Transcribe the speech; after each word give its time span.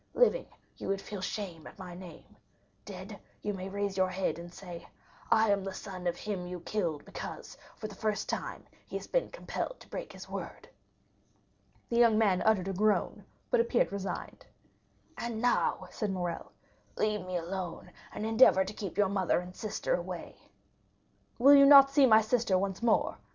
Living, 0.15 0.47
you 0.77 0.87
would 0.87 0.99
feel 0.99 1.21
shame 1.21 1.67
at 1.67 1.77
my 1.77 1.93
name; 1.93 2.35
dead, 2.85 3.19
you 3.43 3.53
may 3.53 3.69
raise 3.69 3.95
your 3.95 4.09
head 4.09 4.39
and 4.39 4.51
say, 4.51 4.87
'I 5.29 5.51
am 5.51 5.63
the 5.63 5.71
son 5.75 6.07
of 6.07 6.17
him 6.17 6.47
you 6.47 6.59
killed, 6.61 7.05
because, 7.05 7.55
for 7.77 7.87
the 7.87 7.93
first 7.93 8.27
time, 8.27 8.65
he 8.87 8.97
has 8.97 9.05
been 9.05 9.29
compelled 9.29 9.79
to 9.79 9.87
break 9.89 10.11
his 10.11 10.27
word.'" 10.27 10.67
The 11.89 11.97
young 11.97 12.17
man 12.17 12.41
uttered 12.41 12.67
a 12.69 12.73
groan, 12.73 13.23
but 13.51 13.59
appeared 13.59 13.91
resigned. 13.91 14.43
"And 15.19 15.39
now," 15.39 15.87
said 15.91 16.09
Morrel, 16.09 16.51
"leave 16.97 17.23
me 17.23 17.37
alone, 17.37 17.91
and 18.11 18.25
endeavor 18.25 18.65
to 18.65 18.73
keep 18.73 18.97
your 18.97 19.07
mother 19.07 19.39
and 19.39 19.55
sister 19.55 19.93
away." 19.93 20.35
"Will 21.37 21.53
you 21.53 21.67
not 21.67 21.91
see 21.91 22.07
my 22.07 22.21
sister 22.21 22.57
once 22.57 22.81
more?" 22.81 23.19